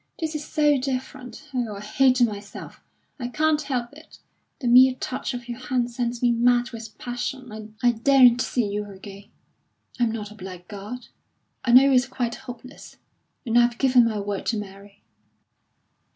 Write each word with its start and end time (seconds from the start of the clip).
This 0.19 0.33
is 0.33 0.43
so 0.43 0.79
different. 0.79 1.47
Oh, 1.53 1.75
I 1.75 1.79
hate 1.81 2.19
myself! 2.23 2.81
I 3.19 3.27
can't 3.27 3.61
help 3.61 3.93
it; 3.93 4.17
the 4.57 4.67
mere 4.67 4.95
touch 4.95 5.35
of 5.35 5.47
your 5.47 5.59
hand 5.59 5.91
sends 5.91 6.23
me 6.23 6.31
mad 6.31 6.71
with 6.71 6.97
passion. 6.97 7.75
I 7.83 7.91
daren't 7.91 8.41
see 8.41 8.65
you 8.67 8.85
again 8.89 9.25
I'm 9.99 10.11
not 10.11 10.31
a 10.31 10.33
blackguard. 10.33 11.09
I 11.63 11.71
know 11.71 11.91
it's 11.91 12.07
quite 12.07 12.33
hopeless. 12.33 12.97
And 13.45 13.59
I've 13.59 13.77
given 13.77 14.05
my 14.05 14.17
word 14.17 14.47
to 14.47 14.57
Mary." 14.57 15.03